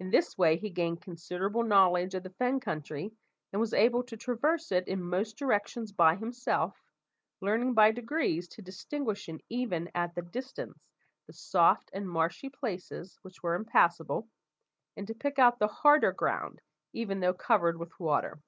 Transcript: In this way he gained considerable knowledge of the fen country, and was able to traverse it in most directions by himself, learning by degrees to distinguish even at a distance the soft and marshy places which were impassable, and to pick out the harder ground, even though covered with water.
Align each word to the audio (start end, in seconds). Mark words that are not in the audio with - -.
In 0.00 0.10
this 0.10 0.36
way 0.36 0.56
he 0.56 0.70
gained 0.70 1.02
considerable 1.02 1.62
knowledge 1.62 2.16
of 2.16 2.24
the 2.24 2.30
fen 2.30 2.58
country, 2.58 3.12
and 3.52 3.60
was 3.60 3.72
able 3.72 4.02
to 4.02 4.16
traverse 4.16 4.72
it 4.72 4.88
in 4.88 5.00
most 5.00 5.36
directions 5.38 5.92
by 5.92 6.16
himself, 6.16 6.82
learning 7.40 7.72
by 7.72 7.92
degrees 7.92 8.48
to 8.48 8.60
distinguish 8.60 9.30
even 9.48 9.88
at 9.94 10.18
a 10.18 10.22
distance 10.22 10.90
the 11.28 11.32
soft 11.32 11.90
and 11.92 12.10
marshy 12.10 12.48
places 12.48 13.20
which 13.22 13.44
were 13.44 13.54
impassable, 13.54 14.26
and 14.96 15.06
to 15.06 15.14
pick 15.14 15.38
out 15.38 15.60
the 15.60 15.68
harder 15.68 16.10
ground, 16.10 16.60
even 16.92 17.20
though 17.20 17.32
covered 17.32 17.78
with 17.78 18.00
water. 18.00 18.42